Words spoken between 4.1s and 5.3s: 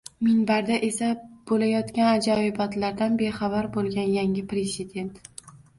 yangi Prezident